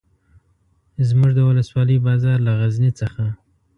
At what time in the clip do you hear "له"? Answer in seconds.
2.47-2.51